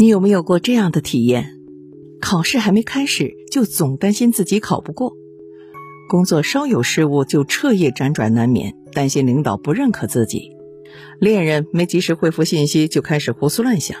[0.00, 1.58] 你有没有过这样的体验？
[2.20, 5.16] 考试还没开始，就总担心自己考不过；
[6.08, 10.52] 工作稍有失误，就彻夜辗转难眠，担心领导不认可自己；
[11.18, 13.96] 恋人没及时回复信息，就开始胡思乱想；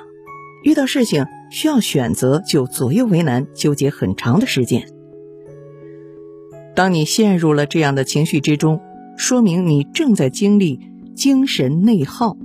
[0.62, 4.88] 遇到事情需要选择，就左右为难，纠结很长的时间。
[6.76, 8.80] 当你陷入了这样的情绪之中，
[9.16, 10.78] 说明你正在经历
[11.16, 12.36] 精神内耗。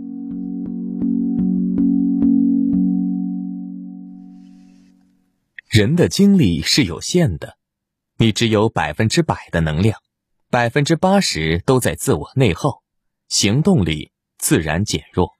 [5.73, 7.55] 人的精力是有限的，
[8.19, 9.97] 你只有百分之百的能量，
[10.51, 12.83] 百分之八十都在自我内耗，
[13.27, 15.31] 行动力自然减弱。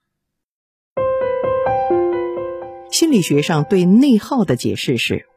[2.89, 5.27] 心理学上对内耗的解释是：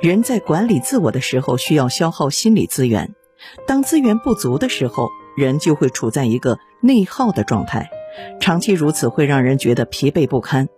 [0.00, 3.12] 人在管理自我的时候需要消耗心理资源，
[3.66, 7.90] 当资源不足的时候，人就会处在一个内耗的状态，
[8.40, 10.68] 长期如此会让人觉得疲惫不堪。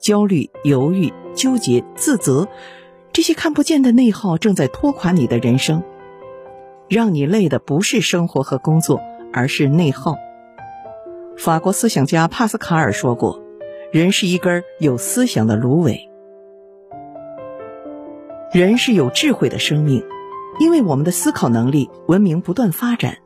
[0.00, 2.48] 焦虑、犹豫、纠结、自责，
[3.12, 5.82] 这些看不见的内耗正在拖垮你的人生。
[6.88, 9.00] 让你累的不是生活和工作，
[9.32, 10.16] 而是内耗。
[11.36, 13.40] 法国思想家帕斯卡尔说过
[13.92, 16.08] ：“人是一根有思想的芦苇。
[18.52, 20.02] 人是有智慧的生命，
[20.58, 23.18] 因为我们的思考能力，文明不断发展。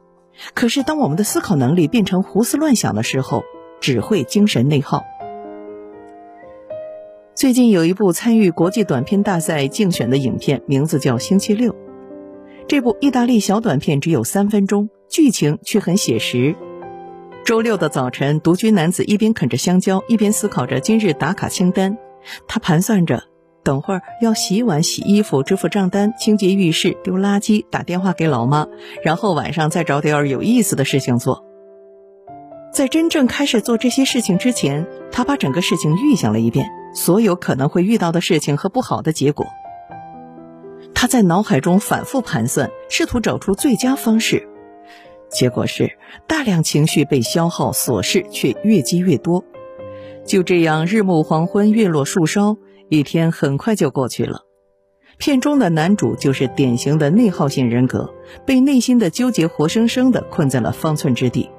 [0.53, 3.45] 可是，当我们的思考能力变成胡思乱想的时候，
[3.81, 5.05] 只会精神内耗。”
[7.35, 11.73] 最近有一部参与国际短片大赛竞选的影片，名字叫《星期六》。
[12.69, 16.55] 这部意大利小短片只有三分钟，剧情却很写实。
[17.45, 21.99] 周六的早晨，独居男子一边啃着香蕉，一边思考着今日打卡清单。
[22.47, 23.25] 他盘算着，
[23.65, 28.69] 等会儿要洗碗、洗衣服、支付账单、清洁浴室、丢垃圾、打电话给老妈，
[29.03, 31.45] 然后晚上再找点儿有意思的事情做。
[32.75, 36.69] 在真正开始做这些事情之前，他把整个事情预想了一遍。
[36.93, 39.47] 所有可能会遇到的事情和不好的结果，
[40.93, 44.49] 他在脑海中反复盘算，试图找出最佳方式。
[45.29, 49.45] 结果是大量情绪被消耗，琐事却越积越多。
[50.27, 54.41] 就这样，日暮黄昏，月落树梢，一天很快就过去了。
[55.19, 58.13] 片中的男主就是典型的内耗性人格，
[58.45, 61.51] 被内心的纠结活生生的困在了方寸之地。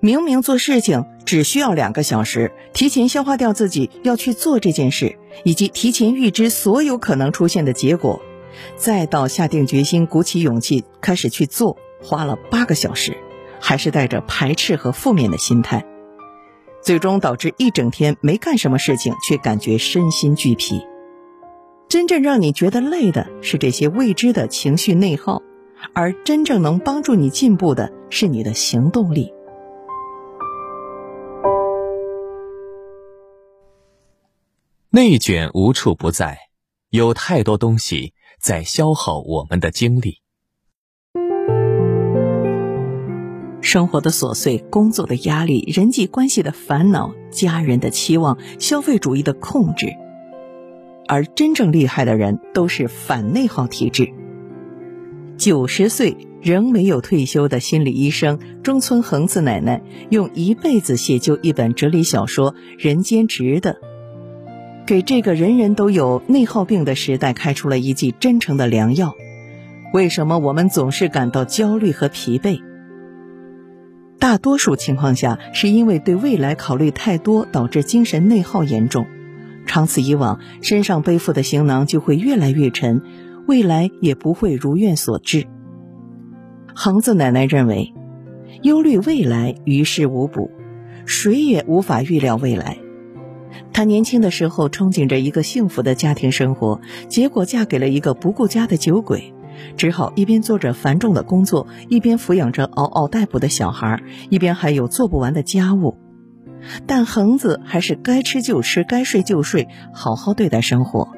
[0.00, 8.22] 明明做事情只需要两个小时，提前消化掉自己要去做这件事，以及提前预知所有可能出现的结果，
[8.76, 13.16] 再到下定决心、鼓起勇气开始去做，花了八个小时，
[13.60, 15.84] 还是带着排斥和负面的心态，
[16.80, 20.80] 最终导致一整天没干什么事情，却感觉身心俱疲。
[21.88, 25.42] 真正让你觉得累的是这些未知的情绪内耗，
[25.92, 29.32] 而真正能帮助你进步的是你的行动力。
[34.90, 36.38] 内卷无处不在，
[36.88, 40.22] 有太多东西在消耗我们的精力。
[43.60, 49.94] 生活的琐碎、工作的压力、人际关系的烦恼、家人的期望、消费主义的控制，
[51.06, 54.08] 而真正厉害的人都是反内耗体质。
[55.36, 63.78] 九十岁仍没有退休的心理医生中村恒子奶奶，用一辈子写就一本哲理小说《人间值》得。
[64.88, 69.14] 给这个人人都有内耗病的时代开出了一剂真诚的良药。
[69.92, 72.62] 为什么我们总是感到焦虑和疲惫？
[74.18, 79.04] 大多数情况下，是因为对未来考虑太多，导致精神内耗严重。
[79.66, 83.02] 长此以往，身上背负的行囊就会越来越沉，
[83.46, 85.44] 未来也不会如愿所至。
[86.74, 87.92] 恒子奶奶认为，
[88.62, 90.50] 忧虑未来于事无补，
[91.04, 92.78] 谁也无法预料未来。
[93.72, 99.32] 她年轻的时候憧憬着一个幸福的家庭生活，结果嫁给了一个不顾家的酒鬼，
[99.76, 105.96] 只好一边做着繁重的工作，一边抚养着嗷嗷待哺的小孩，一边还有做不完的家务。
[106.86, 111.08] 但恒子还是该吃就吃，该睡就睡，好好对待生活。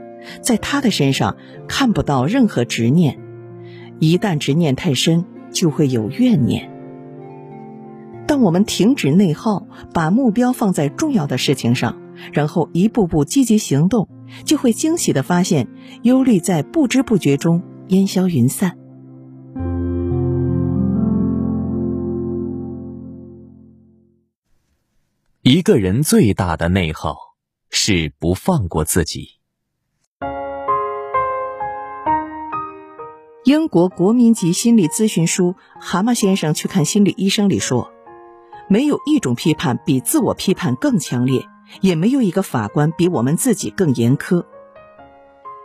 [0.42, 1.36] 在他的身上
[1.66, 3.18] 看不到任何执念，
[3.98, 6.70] 一旦执念太深，就会有怨念。
[8.26, 11.96] 当我们停止内耗，把目标放在重要的事情上。
[12.32, 14.08] 然后一步步积极行动，
[14.44, 15.68] 就会惊喜的发现，
[16.02, 18.76] 忧虑在不知不觉中烟消云散。
[25.42, 27.16] 一个人最大的内耗
[27.70, 29.40] 是不放过自己。
[33.44, 37.90] 英国国民级心理咨询书《蛤蟆先生去看心理医生》里说
[38.68, 41.42] ：“没有一种批判比自我批判更强烈。”
[41.80, 44.44] 也没有一个法官比我们自己更严苛。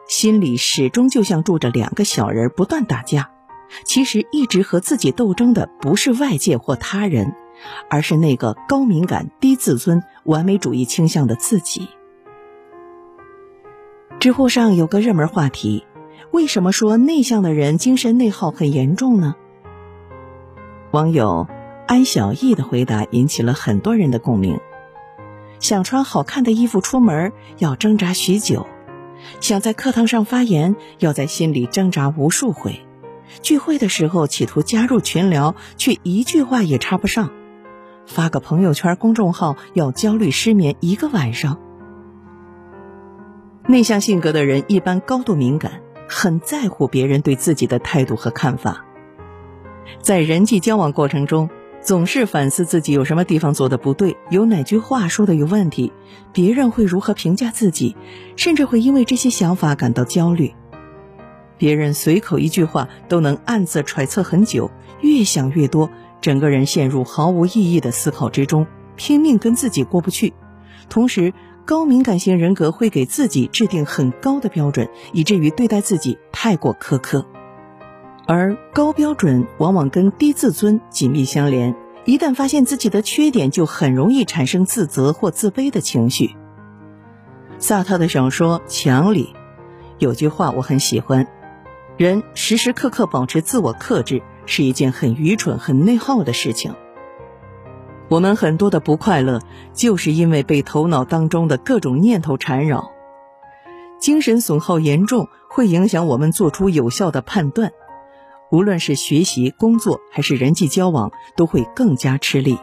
[0.07, 3.31] 心里始终就像住着两个小人，不断打架。
[3.83, 7.33] 其实一直和自己斗争的不是外界或他人，
[7.89, 11.89] 而是那个高敏感、低自尊、完美主义倾向的自己。
[14.19, 15.83] 知乎上有个热门话题：
[16.31, 19.35] 为什么说内向的人精神内耗很严重呢？
[20.91, 21.47] 网友
[21.87, 24.59] 安小艺的回答引起了很多人的共鸣。
[25.65, 28.67] 想穿好看的衣服出门要挣扎许久，
[29.41, 32.85] 想在课堂上发言要在心里挣扎无数回。
[33.41, 37.29] 聚会的时候，企图加入群聊，却一句话也插不上；
[38.05, 41.57] 发个朋友圈、公众号，要焦虑失眠一个晚上。
[43.65, 48.85] 内向性格的人一般高度敏感，很在乎别人对自己的态度和看法，
[49.99, 51.49] 在人际交往过程中，
[51.85, 55.93] 总是反思自己有什么地方做的不对，有哪句话说的有问题，
[56.33, 57.95] 别人会如何评价自己，
[58.35, 60.51] 甚至会因为这些想法感到焦虑。
[61.59, 64.71] 别人随口一句话都能暗自揣测很久，
[65.01, 65.91] 越想越多，
[66.21, 68.65] 整个人陷入毫无意义的思考之中，
[68.95, 70.33] 拼命跟自己过不去。
[70.89, 71.35] 同时，
[71.65, 77.27] 高敏感型人格会给自己制定很高的标准，以至于对待自己太过苛刻。
[78.27, 81.75] 而高标准往往跟低自尊紧密相连，
[82.05, 86.35] 一旦发现自己的缺点，就很容易产生自责或自卑的情绪。
[87.59, 89.33] 萨特的小说《墙》里
[89.99, 91.27] 有句话我很喜欢。
[91.97, 96.73] 人时时刻刻保持自我克制是一件很愚蠢、很内耗的事情。
[98.09, 99.39] 我们很多的不快乐，
[99.73, 102.91] 就是因为被头脑当中的各种念头缠绕。
[103.99, 107.71] 精神损耗严重，会影响我们做出有效的判断。
[108.51, 112.57] 无论是学习、工作还是人际交往，都会更加吃力。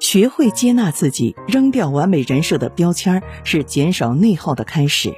[0.00, 5.14] 学会接纳自己，扔掉完美人设的标签，是减少内耗的开始。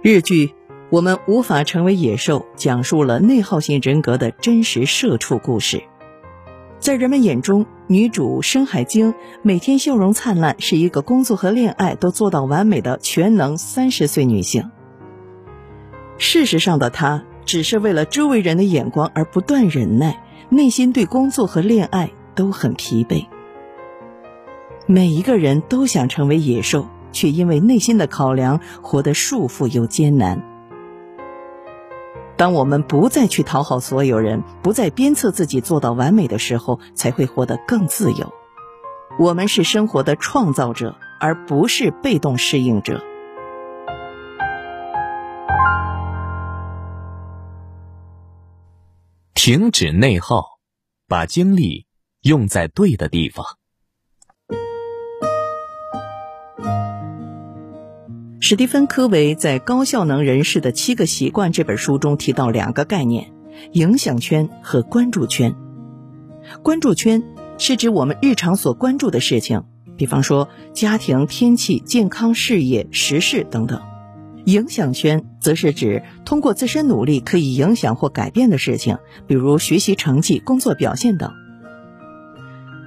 [0.00, 0.46] 日剧
[0.90, 5.82] 《我们无法成为野兽》讲述了内耗型人格的真实社畜故事。
[6.78, 9.12] 在人们眼中，女主深海晶
[9.42, 14.70] 每天笑容灿烂，是一个工作和恋爱都做到完美的全能三十岁女性。
[16.18, 23.26] 事实上的他，只是为了周围人的眼光而不断忍耐，内心对工作和恋爱都很疲惫。
[24.86, 26.86] 每一个人都想成为野兽。
[27.10, 30.42] 却因为内心的考量，活得束缚又艰难。
[32.36, 38.32] 当我们不再去讨好所有人，不再鞭策自己做到完美的时候，才会活得更自由。
[39.18, 43.02] 我们是生活的创造者，而不是被动适应者。
[49.50, 50.44] 停止内耗，
[51.06, 51.86] 把精力
[52.20, 53.46] 用在对的地方。
[58.40, 63.32] 史蒂芬·科维在《高效能人士的七个习惯》这本书中提到两个概念：
[63.72, 65.56] 影响圈和关注圈。
[66.62, 67.22] 关注圈
[67.56, 69.64] 是指我们日常所关注的事情，
[69.96, 73.80] 比方说家庭、天气、健康、事业、时事等等；
[74.48, 78.96] 影响圈则是指通过自身努力可以影响或改变的事情，
[79.26, 81.32] 比如学习成绩、工作表现等。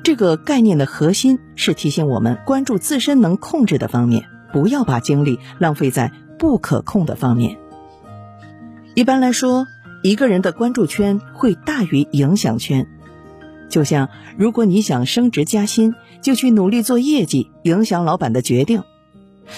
[0.03, 4.25] 这个概念的核心是提醒我们关注自身能控制的方面。
[4.51, 7.57] 不要把精力浪费在不可控的方面。
[8.95, 9.65] 一般来说，
[10.03, 12.85] 一个人的关注圈会大于影响圈。
[13.69, 18.81] 就像如果你想升职加薪，就去努力做业绩，影响老板的决定；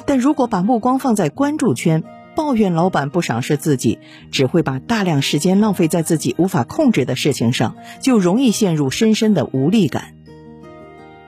[0.05, 2.03] 但如果把目光放在关注圈，
[2.35, 3.99] 抱怨老板不赏识自己，
[4.31, 10.15] 只会把大量时间浪费在自己无法控制的事情上，就容易陷入深深的无力感。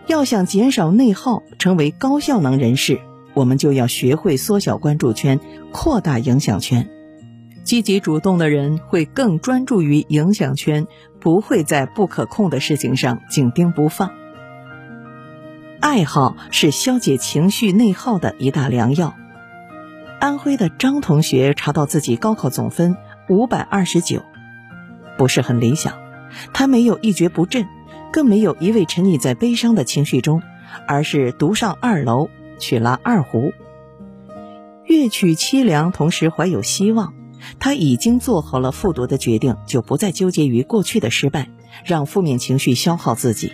[0.08, 3.00] 要想减少内耗，成为高效能人士。
[3.34, 5.40] 我们就要学会缩小关注圈，
[5.72, 6.90] 扩大影响圈。
[7.64, 10.88] 积极主动的人会更专注于影响圈，
[11.20, 14.12] 不会在不可控的事情上紧盯不放。
[15.86, 19.14] 爱好是消解情绪内耗的一大良药。
[20.20, 22.98] 安徽的张同学查到自己高考总分
[23.30, 24.24] 五百二十九，
[25.16, 25.94] 不是很理想。
[26.54, 27.68] 他没有一蹶不振，
[28.12, 30.42] 更没有一味沉溺在悲伤的情绪中，
[30.88, 32.32] 而是独上二楼。
[32.58, 33.54] 去拉二胡，
[34.86, 37.14] 乐曲凄凉，同时怀有希望。
[37.60, 41.50] 他已经做好了复读的决定，就不再纠结于过去的失败，
[41.84, 43.52] 让负面情绪消耗自己。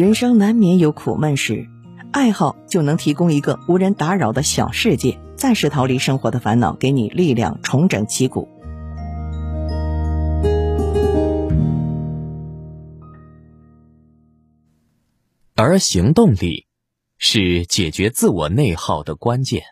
[0.00, 1.68] 人生难免有苦闷时，
[2.10, 8.48] 爱好就能提供一个无人打扰的小世界，暂时逃离生活的烦恼，给你力量，重整旗鼓。
[15.54, 16.64] 而行动力
[17.18, 19.64] 是解决自我内耗的关键。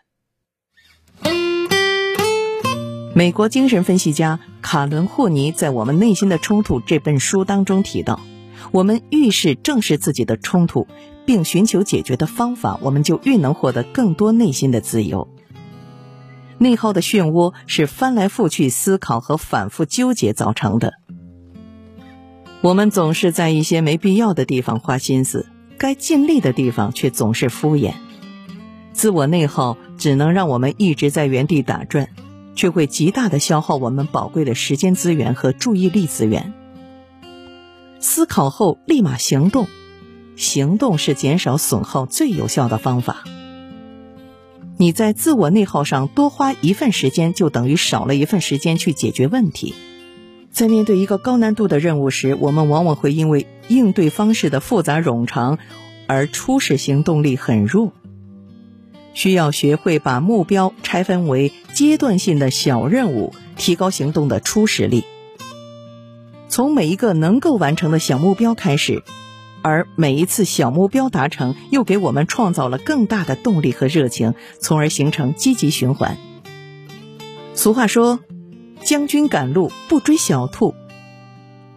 [3.15, 8.19] 美国精神分析家卡伦·霍尼在《我们内心的冲突》这本书当中提到，
[8.71, 10.87] 我们越是正视自己的冲突，
[11.25, 15.27] 并寻求解决的方法，我们就越能获得更多内心的自由。
[16.57, 20.93] 内耗的漩涡是翻来覆去思考和反复纠结造成的。
[22.61, 25.47] 我们总是在一些没必要的地方花心思，
[25.77, 27.93] 该尽力的地方却总是敷衍。
[28.93, 32.09] 自我内耗只能让我们一直在原地打转。
[32.55, 36.53] 却会极大的消耗我们宝贵的时间资源和注意力资源。
[38.01, 39.67] 思考后立马行动，
[40.37, 43.23] 行动是减少损耗最有效的方法。
[44.77, 49.75] 你在自我内耗上多花一份时间，就等于少了一份时间去解决问题。
[50.51, 55.59] 在面对一个高难度的任务时，我们往往会因为应对方式的复杂冗长，
[56.07, 57.91] 而初始行动力很弱。
[59.13, 65.03] 需要学会把目标拆分为阶段性的小任务，提高行动的初始力。
[66.59, 69.01] 从每一个能够完成的小目标开始，
[69.61, 76.17] 而每一次小目标达成，又给我们创造了更大的动力和热情，从而形成积极循环。
[77.53, 78.19] 俗话说
[78.83, 80.75] ：“将军赶路不追小兔。”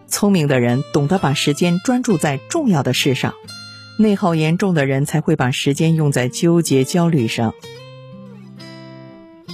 [0.07, 3.35] 聪明的人懂得把时间专注在重要的事上。
[3.97, 7.53] 内耗严重的人才会把时间用在纠结、焦虑上。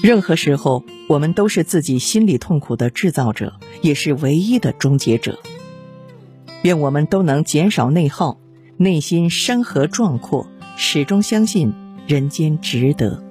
[0.02, 5.38] 任何时候，我们都是自己心理痛苦的制造者，也是唯一的终结者。
[6.62, 8.40] 愿我们都能减少内耗，
[8.78, 11.74] 内心山河壮阔，始终相信
[12.08, 13.29] 人间值得。